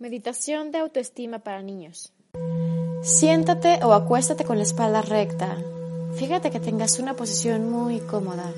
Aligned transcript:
Meditación 0.00 0.72
de 0.72 0.78
autoestima 0.78 1.38
para 1.38 1.62
niños. 1.62 2.12
Siéntate 3.04 3.78
o 3.84 3.92
acuéstate 3.92 4.44
con 4.44 4.56
la 4.56 4.64
espalda 4.64 5.02
recta. 5.02 5.56
Fíjate 6.16 6.50
que 6.50 6.58
tengas 6.58 6.98
una 6.98 7.14
posición 7.14 7.70
muy 7.70 8.00
cómoda. 8.00 8.52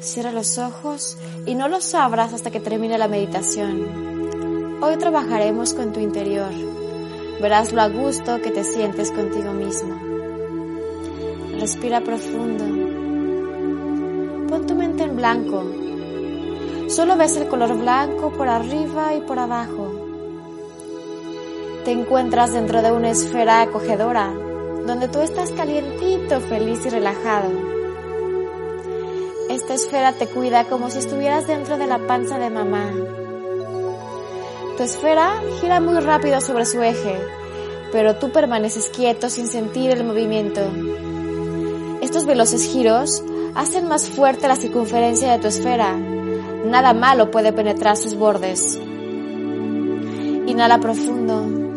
Cierra 0.00 0.32
los 0.32 0.56
ojos 0.56 1.18
y 1.44 1.54
no 1.54 1.68
los 1.68 1.94
abras 1.94 2.32
hasta 2.32 2.50
que 2.50 2.60
termine 2.60 2.96
la 2.96 3.08
meditación. 3.08 4.78
Hoy 4.82 4.96
trabajaremos 4.96 5.74
con 5.74 5.92
tu 5.92 6.00
interior. 6.00 6.50
Verás 7.42 7.74
lo 7.74 7.82
a 7.82 7.88
gusto 7.90 8.40
que 8.40 8.50
te 8.50 8.64
sientes 8.64 9.12
contigo 9.12 9.52
mismo. 9.52 10.00
Respira 11.60 12.00
profundo. 12.00 12.64
Pon 14.48 14.66
tu 14.66 14.74
mente 14.74 15.02
en 15.02 15.14
blanco. 15.14 15.62
Solo 16.88 17.18
ves 17.18 17.36
el 17.36 17.48
color 17.48 17.76
blanco 17.76 18.32
por 18.32 18.48
arriba 18.48 19.14
y 19.14 19.20
por 19.20 19.38
abajo. 19.38 19.77
Te 21.88 21.92
encuentras 21.92 22.52
dentro 22.52 22.82
de 22.82 22.92
una 22.92 23.08
esfera 23.08 23.62
acogedora, 23.62 24.30
donde 24.86 25.08
tú 25.08 25.20
estás 25.20 25.52
calientito, 25.52 26.38
feliz 26.42 26.84
y 26.84 26.90
relajado. 26.90 27.48
Esta 29.48 29.72
esfera 29.72 30.12
te 30.12 30.26
cuida 30.26 30.64
como 30.64 30.90
si 30.90 30.98
estuvieras 30.98 31.46
dentro 31.46 31.78
de 31.78 31.86
la 31.86 31.96
panza 32.06 32.38
de 32.38 32.50
mamá. 32.50 32.92
Tu 34.76 34.82
esfera 34.82 35.40
gira 35.62 35.80
muy 35.80 35.98
rápido 36.00 36.42
sobre 36.42 36.66
su 36.66 36.82
eje, 36.82 37.18
pero 37.90 38.16
tú 38.16 38.32
permaneces 38.32 38.90
quieto 38.94 39.30
sin 39.30 39.48
sentir 39.48 39.90
el 39.90 40.04
movimiento. 40.04 40.60
Estos 42.02 42.26
veloces 42.26 42.70
giros 42.70 43.22
hacen 43.54 43.88
más 43.88 44.10
fuerte 44.10 44.46
la 44.46 44.56
circunferencia 44.56 45.32
de 45.32 45.38
tu 45.38 45.46
esfera. 45.46 45.96
Nada 46.66 46.92
malo 46.92 47.30
puede 47.30 47.54
penetrar 47.54 47.96
sus 47.96 48.14
bordes. 48.14 48.78
Inhala 50.46 50.80
profundo 50.80 51.67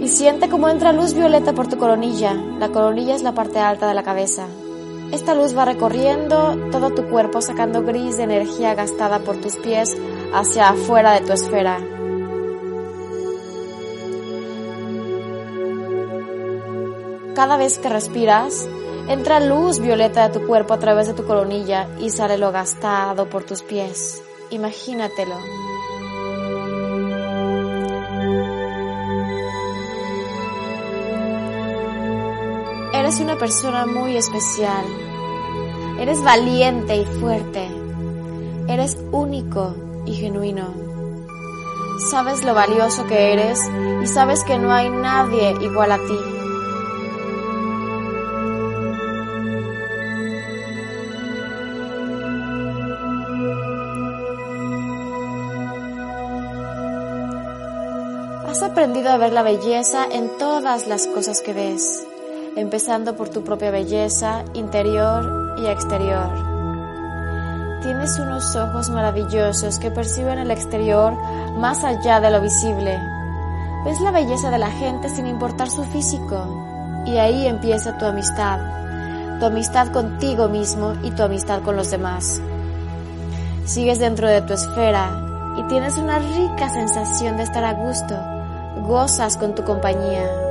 y 0.00 0.08
siente 0.08 0.48
cómo 0.48 0.68
entra 0.68 0.92
luz 0.92 1.14
violeta 1.14 1.52
por 1.52 1.68
tu 1.68 1.78
coronilla. 1.78 2.34
La 2.58 2.68
coronilla 2.68 3.14
es 3.14 3.22
la 3.22 3.32
parte 3.32 3.58
alta 3.58 3.88
de 3.88 3.94
la 3.94 4.02
cabeza. 4.02 4.46
Esta 5.12 5.34
luz 5.34 5.56
va 5.56 5.64
recorriendo 5.64 6.56
todo 6.72 6.90
tu 6.90 7.08
cuerpo 7.08 7.40
sacando 7.40 7.82
gris 7.82 8.16
de 8.16 8.24
energía 8.24 8.74
gastada 8.74 9.20
por 9.20 9.36
tus 9.36 9.56
pies 9.56 9.96
hacia 10.32 10.70
afuera 10.70 11.12
de 11.12 11.26
tu 11.26 11.32
esfera. 11.32 11.78
Cada 17.34 17.56
vez 17.56 17.78
que 17.78 17.88
respiras, 17.88 18.66
entra 19.08 19.40
luz 19.40 19.78
violeta 19.78 20.28
de 20.28 20.38
tu 20.38 20.46
cuerpo 20.46 20.74
a 20.74 20.78
través 20.78 21.06
de 21.06 21.14
tu 21.14 21.24
coronilla 21.24 21.88
y 22.00 22.10
sale 22.10 22.38
lo 22.38 22.50
gastado 22.50 23.28
por 23.28 23.44
tus 23.44 23.62
pies. 23.62 24.22
Imagínatelo. 24.50 25.36
Eres 33.06 33.20
una 33.20 33.38
persona 33.38 33.86
muy 33.86 34.16
especial. 34.16 34.84
Eres 36.00 36.24
valiente 36.24 36.96
y 36.96 37.04
fuerte. 37.04 37.68
Eres 38.66 38.98
único 39.12 39.76
y 40.06 40.14
genuino. 40.14 40.74
Sabes 42.10 42.44
lo 42.44 42.52
valioso 42.52 43.06
que 43.06 43.32
eres 43.32 43.60
y 44.02 44.08
sabes 44.08 44.42
que 44.42 44.58
no 44.58 44.72
hay 44.72 44.90
nadie 44.90 45.54
igual 45.62 45.92
a 45.92 45.98
ti. 45.98 46.18
Has 58.48 58.64
aprendido 58.64 59.10
a 59.10 59.16
ver 59.16 59.32
la 59.32 59.44
belleza 59.44 60.06
en 60.10 60.28
todas 60.38 60.88
las 60.88 61.06
cosas 61.06 61.40
que 61.40 61.52
ves 61.52 62.04
empezando 62.56 63.16
por 63.16 63.28
tu 63.28 63.44
propia 63.44 63.70
belleza 63.70 64.42
interior 64.54 65.56
y 65.58 65.66
exterior. 65.66 66.30
Tienes 67.82 68.18
unos 68.18 68.56
ojos 68.56 68.88
maravillosos 68.88 69.78
que 69.78 69.90
perciben 69.90 70.38
el 70.38 70.50
exterior 70.50 71.12
más 71.58 71.84
allá 71.84 72.18
de 72.18 72.30
lo 72.30 72.40
visible. 72.40 72.98
Ves 73.84 74.00
la 74.00 74.10
belleza 74.10 74.50
de 74.50 74.58
la 74.58 74.70
gente 74.70 75.10
sin 75.10 75.26
importar 75.26 75.70
su 75.70 75.84
físico 75.84 77.04
y 77.06 77.18
ahí 77.18 77.46
empieza 77.46 77.98
tu 77.98 78.06
amistad, 78.06 79.38
tu 79.38 79.46
amistad 79.46 79.92
contigo 79.92 80.48
mismo 80.48 80.94
y 81.02 81.10
tu 81.10 81.22
amistad 81.22 81.62
con 81.62 81.76
los 81.76 81.90
demás. 81.90 82.40
Sigues 83.66 83.98
dentro 83.98 84.28
de 84.28 84.40
tu 84.40 84.54
esfera 84.54 85.54
y 85.58 85.62
tienes 85.68 85.98
una 85.98 86.18
rica 86.18 86.70
sensación 86.70 87.36
de 87.36 87.42
estar 87.42 87.64
a 87.64 87.74
gusto, 87.74 88.16
gozas 88.88 89.36
con 89.36 89.54
tu 89.54 89.62
compañía 89.62 90.45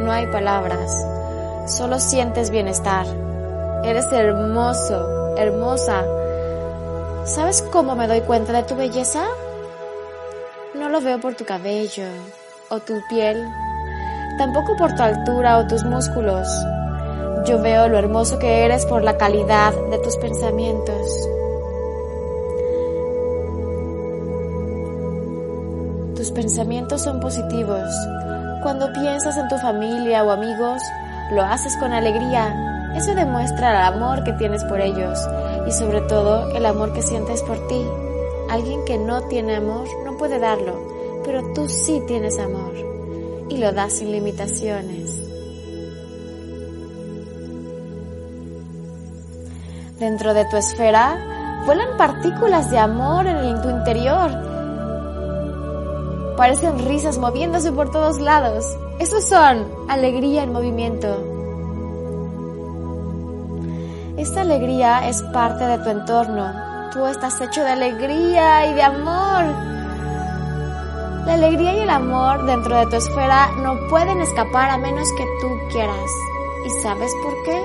no 0.00 0.12
hay 0.12 0.26
palabras, 0.26 0.90
solo 1.66 1.98
sientes 1.98 2.50
bienestar. 2.50 3.06
Eres 3.84 4.10
hermoso, 4.12 5.36
hermosa. 5.36 6.04
¿Sabes 7.24 7.62
cómo 7.70 7.94
me 7.94 8.08
doy 8.08 8.20
cuenta 8.22 8.52
de 8.52 8.62
tu 8.62 8.74
belleza? 8.74 9.24
No 10.74 10.88
lo 10.88 11.00
veo 11.00 11.20
por 11.20 11.34
tu 11.34 11.44
cabello 11.44 12.04
o 12.70 12.80
tu 12.80 12.94
piel, 13.08 13.44
tampoco 14.38 14.76
por 14.76 14.94
tu 14.94 15.02
altura 15.02 15.58
o 15.58 15.66
tus 15.66 15.84
músculos. 15.84 16.48
Yo 17.46 17.60
veo 17.60 17.88
lo 17.88 17.98
hermoso 17.98 18.38
que 18.38 18.64
eres 18.64 18.86
por 18.86 19.02
la 19.02 19.16
calidad 19.16 19.72
de 19.90 19.98
tus 19.98 20.16
pensamientos. 20.16 21.28
Tus 26.16 26.30
pensamientos 26.32 27.02
son 27.02 27.18
positivos, 27.18 27.88
cuando 28.62 28.92
piensas 28.92 29.36
en 29.36 29.48
tu 29.48 29.56
familia 29.58 30.22
o 30.24 30.30
amigos, 30.30 30.82
lo 31.32 31.42
haces 31.42 31.76
con 31.76 31.92
alegría. 31.92 32.92
Eso 32.94 33.14
demuestra 33.14 33.70
el 33.70 33.94
amor 33.94 34.24
que 34.24 34.32
tienes 34.34 34.64
por 34.64 34.80
ellos 34.80 35.18
y 35.66 35.72
sobre 35.72 36.00
todo 36.02 36.50
el 36.54 36.66
amor 36.66 36.92
que 36.92 37.02
sientes 37.02 37.42
por 37.42 37.66
ti. 37.68 37.86
Alguien 38.50 38.84
que 38.84 38.98
no 38.98 39.22
tiene 39.28 39.56
amor 39.56 39.86
no 40.04 40.16
puede 40.16 40.38
darlo, 40.38 40.74
pero 41.24 41.52
tú 41.54 41.68
sí 41.68 42.02
tienes 42.06 42.38
amor 42.38 42.74
y 43.48 43.58
lo 43.58 43.72
das 43.72 43.94
sin 43.94 44.12
limitaciones. 44.12 45.16
Dentro 49.98 50.34
de 50.34 50.44
tu 50.46 50.56
esfera 50.56 51.62
vuelan 51.66 51.96
partículas 51.96 52.70
de 52.70 52.78
amor 52.78 53.26
en 53.26 53.60
tu 53.62 53.70
interior 53.70 54.49
Parecen 56.40 56.78
risas 56.88 57.18
moviéndose 57.18 57.70
por 57.70 57.90
todos 57.90 58.18
lados. 58.18 58.64
Esos 58.98 59.28
son 59.28 59.66
alegría 59.90 60.42
en 60.42 60.54
movimiento. 60.54 61.06
Esta 64.16 64.40
alegría 64.40 65.06
es 65.06 65.20
parte 65.34 65.64
de 65.64 65.76
tu 65.80 65.90
entorno. 65.90 66.50
Tú 66.94 67.04
estás 67.04 67.38
hecho 67.42 67.62
de 67.62 67.72
alegría 67.72 68.72
y 68.72 68.74
de 68.74 68.82
amor. 68.82 69.44
La 71.26 71.34
alegría 71.34 71.74
y 71.74 71.80
el 71.80 71.90
amor 71.90 72.46
dentro 72.46 72.74
de 72.78 72.86
tu 72.86 72.96
esfera 72.96 73.50
no 73.58 73.76
pueden 73.90 74.22
escapar 74.22 74.70
a 74.70 74.78
menos 74.78 75.12
que 75.18 75.26
tú 75.42 75.48
quieras. 75.70 76.10
¿Y 76.64 76.70
sabes 76.82 77.12
por 77.22 77.34
qué? 77.44 77.60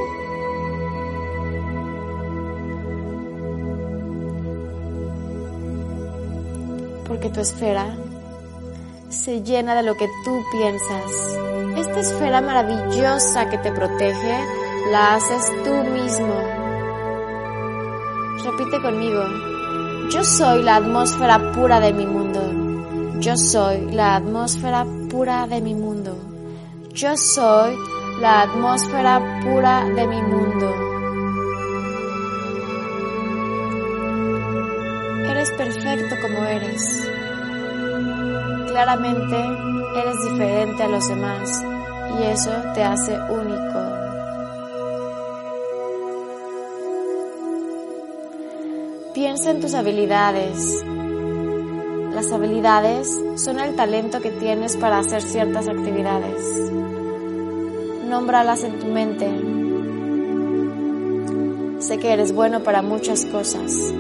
Porque 7.08 7.30
tu 7.30 7.40
esfera 7.40 7.96
se 9.16 9.42
llena 9.42 9.76
de 9.76 9.84
lo 9.84 9.96
que 9.96 10.08
tú 10.24 10.44
piensas. 10.52 11.38
Esta 11.78 12.00
esfera 12.00 12.42
maravillosa 12.42 13.50
que 13.50 13.58
te 13.58 13.72
protege, 13.72 14.38
la 14.92 15.16
haces 15.16 15.52
tú 15.64 15.74
mismo. 15.92 16.36
Repite 18.44 18.82
conmigo. 18.82 19.24
Yo 20.12 20.24
soy 20.24 20.64
la 20.64 20.76
atmósfera 20.78 21.52
pura 21.54 21.80
de 21.80 21.94
mi 21.94 22.06
mundo. 22.06 23.20
Yo 23.20 23.36
soy 23.38 23.92
la 23.92 24.18
atmósfera 24.18 24.86
pura 25.10 25.48
de 25.48 25.62
mi 25.62 25.74
mundo. 25.74 26.18
Yo 26.94 27.18
soy 27.18 27.76
la 28.20 28.42
atmósfera 28.42 29.42
pura 29.44 29.86
de 29.86 30.08
mi 30.08 30.22
mundo. 30.22 30.74
Eres 35.30 35.52
perfecto 35.52 36.16
como 36.22 36.44
eres 36.44 37.15
claramente 38.76 39.38
eres 39.96 40.22
diferente 40.30 40.84
a 40.84 40.90
los 40.90 41.08
demás 41.08 41.64
y 42.20 42.24
eso 42.24 42.52
te 42.74 42.84
hace 42.84 43.18
único. 43.18 43.80
Piensa 49.14 49.52
en 49.52 49.62
tus 49.62 49.74
habilidades. 49.76 50.84
Las 52.14 52.30
habilidades 52.34 53.18
son 53.38 53.62
el 53.62 53.78
talento 53.78 54.20
que 54.20 54.32
tienes 54.32 54.76
para 54.76 55.00
hacer 55.00 55.22
ciertas 55.22 55.70
actividades. 55.70 56.42
Nómbralas 58.10 58.64
en 58.66 58.80
tu 58.80 58.88
mente. 58.88 59.30
Sé 61.82 61.98
que 61.98 62.12
eres 62.12 62.34
bueno 62.34 62.62
para 62.62 62.82
muchas 62.82 63.24
cosas. 63.24 63.94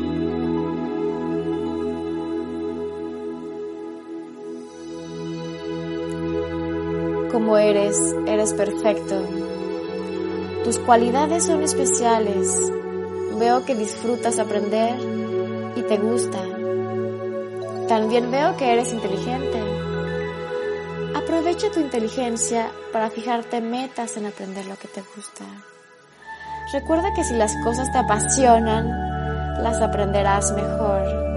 Como 7.45 7.59
eres, 7.59 8.15
eres 8.25 8.53
perfecto. 8.53 9.23
Tus 10.63 10.79
cualidades 10.79 11.45
son 11.45 11.61
especiales. 11.61 12.59
Veo 13.37 13.63
que 13.65 13.75
disfrutas 13.75 14.39
aprender 14.39 14.95
y 15.75 15.83
te 15.83 15.97
gusta. 15.97 16.39
También 17.87 18.31
veo 18.31 18.57
que 18.57 18.73
eres 18.73 18.91
inteligente. 18.91 19.61
Aprovecha 21.13 21.69
tu 21.69 21.79
inteligencia 21.79 22.71
para 22.91 23.11
fijarte 23.11 23.61
metas 23.61 24.17
en 24.17 24.25
aprender 24.25 24.65
lo 24.65 24.75
que 24.77 24.87
te 24.87 25.03
gusta. 25.15 25.45
Recuerda 26.73 27.13
que 27.13 27.23
si 27.23 27.35
las 27.35 27.55
cosas 27.63 27.91
te 27.91 27.99
apasionan, 27.99 28.89
las 29.61 29.79
aprenderás 29.83 30.51
mejor. 30.51 31.34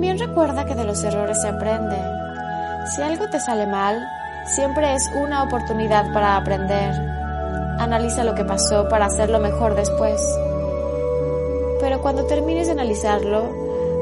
También 0.00 0.18
recuerda 0.18 0.64
que 0.64 0.74
de 0.74 0.84
los 0.84 1.04
errores 1.04 1.42
se 1.42 1.48
aprende. 1.48 1.98
Si 2.86 3.02
algo 3.02 3.28
te 3.28 3.38
sale 3.38 3.66
mal, 3.66 4.02
siempre 4.46 4.94
es 4.94 5.06
una 5.14 5.42
oportunidad 5.42 6.10
para 6.14 6.38
aprender. 6.38 6.94
Analiza 7.78 8.24
lo 8.24 8.34
que 8.34 8.46
pasó 8.46 8.88
para 8.88 9.04
hacerlo 9.04 9.40
mejor 9.40 9.74
después. 9.74 10.18
Pero 11.80 12.00
cuando 12.00 12.24
termines 12.24 12.68
de 12.68 12.72
analizarlo, 12.72 13.44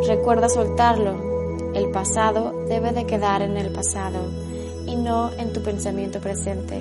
recuerda 0.07 0.49
soltarlo. 0.49 1.73
El 1.75 1.91
pasado 1.91 2.53
debe 2.69 2.93
de 2.93 3.05
quedar 3.05 3.43
en 3.43 3.57
el 3.57 3.73
pasado 3.73 4.21
y 4.87 4.95
no 4.95 5.33
en 5.33 5.53
tu 5.53 5.65
pensamiento 5.65 6.21
presente. 6.21 6.81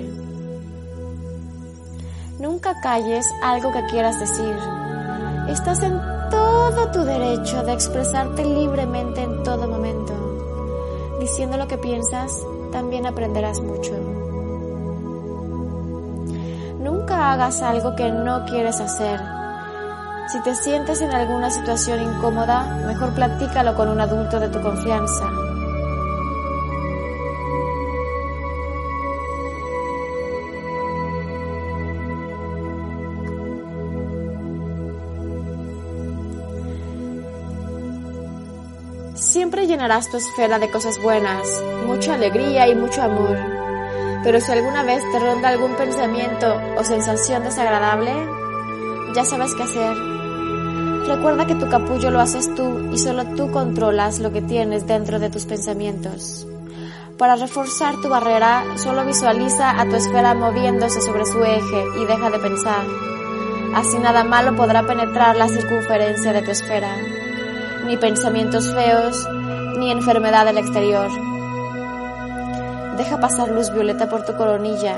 Nunca 2.38 2.80
calles 2.80 3.26
algo 3.42 3.72
que 3.72 3.84
quieras 3.86 4.20
decir. 4.20 4.54
Estás 5.48 5.82
en 5.82 6.17
todo 6.30 6.90
tu 6.90 7.04
derecho 7.04 7.62
de 7.62 7.72
expresarte 7.72 8.44
libremente 8.44 9.22
en 9.22 9.42
todo 9.42 9.68
momento. 9.68 10.12
Diciendo 11.20 11.56
lo 11.56 11.66
que 11.66 11.78
piensas, 11.78 12.42
también 12.70 13.06
aprenderás 13.06 13.60
mucho. 13.60 13.92
Nunca 16.80 17.32
hagas 17.32 17.62
algo 17.62 17.96
que 17.96 18.10
no 18.10 18.44
quieres 18.46 18.80
hacer. 18.80 19.20
Si 20.28 20.42
te 20.42 20.54
sientes 20.54 21.00
en 21.00 21.10
alguna 21.10 21.50
situación 21.50 22.02
incómoda, 22.02 22.84
mejor 22.86 23.14
platícalo 23.14 23.74
con 23.74 23.88
un 23.88 24.00
adulto 24.00 24.38
de 24.38 24.48
tu 24.48 24.60
confianza. 24.60 25.47
Siempre 39.20 39.66
llenarás 39.66 40.08
tu 40.08 40.16
esfera 40.16 40.60
de 40.60 40.70
cosas 40.70 41.02
buenas, 41.02 41.48
mucha 41.86 42.14
alegría 42.14 42.68
y 42.68 42.76
mucho 42.76 43.02
amor. 43.02 43.36
Pero 44.22 44.40
si 44.40 44.52
alguna 44.52 44.84
vez 44.84 45.02
te 45.10 45.18
ronda 45.18 45.48
algún 45.48 45.74
pensamiento 45.74 46.54
o 46.76 46.84
sensación 46.84 47.42
desagradable, 47.42 48.12
ya 49.16 49.24
sabes 49.24 49.54
qué 49.56 49.64
hacer. 49.64 49.96
Recuerda 51.08 51.46
que 51.46 51.56
tu 51.56 51.68
capullo 51.68 52.12
lo 52.12 52.20
haces 52.20 52.54
tú 52.54 52.90
y 52.92 52.98
solo 52.98 53.24
tú 53.34 53.50
controlas 53.50 54.20
lo 54.20 54.32
que 54.32 54.40
tienes 54.40 54.86
dentro 54.86 55.18
de 55.18 55.30
tus 55.30 55.46
pensamientos. 55.46 56.46
Para 57.18 57.34
reforzar 57.34 57.96
tu 58.00 58.08
barrera, 58.08 58.62
solo 58.76 59.04
visualiza 59.04 59.80
a 59.80 59.84
tu 59.88 59.96
esfera 59.96 60.34
moviéndose 60.34 61.00
sobre 61.00 61.26
su 61.26 61.42
eje 61.42 61.84
y 62.00 62.04
deja 62.04 62.30
de 62.30 62.38
pensar. 62.38 62.84
Así 63.74 63.98
nada 63.98 64.22
malo 64.22 64.54
podrá 64.54 64.86
penetrar 64.86 65.34
la 65.36 65.48
circunferencia 65.48 66.32
de 66.32 66.42
tu 66.42 66.52
esfera 66.52 66.94
ni 67.86 67.96
pensamientos 67.96 68.72
feos, 68.72 69.28
ni 69.78 69.90
enfermedad 69.90 70.44
del 70.46 70.58
exterior. 70.58 71.10
Deja 72.96 73.20
pasar 73.20 73.50
luz 73.50 73.72
violeta 73.72 74.08
por 74.08 74.24
tu 74.24 74.36
coronilla. 74.36 74.96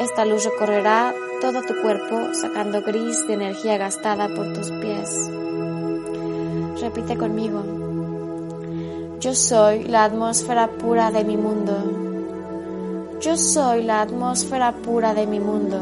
Esta 0.00 0.24
luz 0.24 0.44
recorrerá 0.44 1.14
todo 1.40 1.62
tu 1.62 1.80
cuerpo, 1.80 2.34
sacando 2.34 2.82
gris 2.82 3.26
de 3.26 3.34
energía 3.34 3.78
gastada 3.78 4.28
por 4.28 4.52
tus 4.52 4.70
pies. 4.70 5.30
Repite 6.80 7.16
conmigo. 7.16 7.62
Yo 9.20 9.34
soy 9.34 9.84
la 9.84 10.04
atmósfera 10.04 10.68
pura 10.68 11.10
de 11.10 11.24
mi 11.24 11.36
mundo. 11.36 11.74
Yo 13.20 13.36
soy 13.36 13.82
la 13.82 14.02
atmósfera 14.02 14.72
pura 14.72 15.14
de 15.14 15.26
mi 15.26 15.40
mundo. 15.40 15.80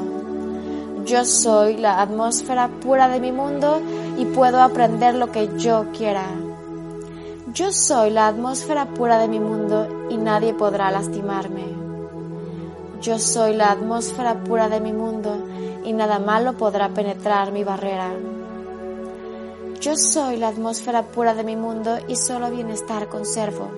Yo 1.05 1.25
soy 1.25 1.77
la 1.77 2.01
atmósfera 2.01 2.69
pura 2.69 3.09
de 3.09 3.21
mi 3.21 3.33
mundo 3.33 3.83
y 4.17 4.25
puedo 4.27 4.61
aprender 4.61 5.15
lo 5.15 5.31
que 5.31 5.49
yo 5.59 5.87
quiera. 5.97 6.27
Yo 7.53 7.73
soy 7.73 8.11
la 8.11 8.29
atmósfera 8.29 8.87
pura 8.87 9.19
de 9.19 9.29
mi 9.29 9.41
mundo 9.41 10.09
y 10.11 10.17
nadie 10.17 10.55
podrá 10.55 10.91
lastimarme. 10.91 11.65
Yo 13.01 13.19
soy 13.19 13.55
la 13.55 13.71
atmósfera 13.71 14.43
pura 14.45 14.69
de 14.69 14.81
mi 14.81 14.93
mundo 14.93 15.37
y 15.85 15.93
nada 15.93 16.19
malo 16.19 16.55
podrá 16.55 16.89
penetrar 16.89 17.53
mi 17.53 17.63
barrera. 17.63 18.11
Yo 19.81 19.97
soy 19.97 20.39
la 20.39 20.49
atmósfera 20.49 21.03
pura 21.03 21.35
de 21.35 21.45
mi 21.45 21.57
mundo 21.57 21.99
y 22.09 22.17
solo 22.17 22.51
bienestar 22.51 23.09
conservo. 23.09 23.69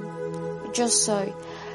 Yo 0.73 0.89
soy 0.89 1.33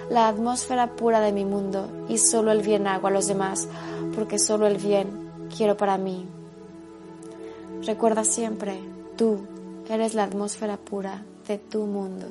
la 0.10 0.27
atmósfera 0.27 0.88
pura 0.95 1.19
de 1.19 1.31
mi 1.31 1.45
mundo 1.45 1.88
y 2.10 2.18
solo 2.18 2.51
el 2.51 2.62
bien 2.62 2.88
hago 2.88 3.07
a 3.07 3.12
los 3.12 3.27
demás 3.27 3.68
porque 4.15 4.39
solo 4.39 4.68
el 4.68 4.77
bien 4.77 5.48
quiero 5.56 5.77
para 5.77 5.98
mí. 5.98 6.27
Recuerda 7.86 8.24
siempre, 8.24 8.80
tú 9.18 9.40
eres 9.90 10.14
la 10.14 10.24
atmósfera 10.24 10.78
pura 10.78 11.24
de 11.48 11.58
tu 11.58 11.86
mundo. 11.86 12.28